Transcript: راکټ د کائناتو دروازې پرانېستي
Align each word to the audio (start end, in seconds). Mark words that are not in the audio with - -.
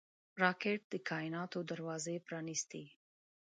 راکټ 0.41 0.79
د 0.93 0.93
کائناتو 1.09 1.59
دروازې 1.71 2.15
پرانېستي 2.27 2.83